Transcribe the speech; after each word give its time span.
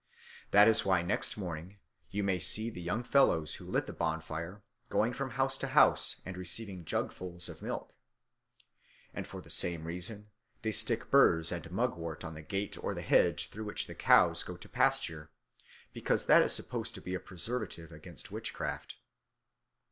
That 0.49 0.67
is 0.67 0.83
why 0.83 1.03
next 1.03 1.37
morning 1.37 1.77
you 2.09 2.23
may 2.23 2.39
see 2.39 2.71
the 2.71 2.81
young 2.81 3.03
fellows 3.03 3.53
who 3.61 3.65
lit 3.65 3.85
the 3.85 3.93
bonfire 3.93 4.63
going 4.89 5.13
from 5.13 5.29
house 5.37 5.59
to 5.59 5.67
house 5.67 6.21
and 6.25 6.35
receiving 6.35 6.85
jugfuls 6.85 7.47
of 7.47 7.61
milk. 7.61 7.93
And 9.13 9.27
for 9.27 9.41
the 9.41 9.51
same 9.51 9.85
reason 9.85 10.31
they 10.63 10.71
stick 10.71 11.11
burs 11.11 11.51
and 11.51 11.69
mugwort 11.71 12.23
on 12.23 12.33
the 12.33 12.41
gate 12.41 12.83
or 12.83 12.95
the 12.95 13.03
hedge 13.03 13.49
through 13.49 13.65
which 13.65 13.85
the 13.85 13.93
cows 13.93 14.41
go 14.41 14.57
to 14.57 14.67
pasture, 14.67 15.29
because 15.93 16.25
that 16.25 16.41
is 16.41 16.51
supposed 16.51 16.95
to 16.95 17.01
be 17.01 17.13
a 17.13 17.19
preservative 17.19 17.91
against 17.91 18.31
witchcraft. 18.31 18.95